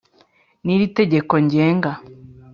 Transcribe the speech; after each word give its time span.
N 0.65 0.67
iri 0.75 0.87
tegeko 0.99 1.33
ngenga 1.45 1.91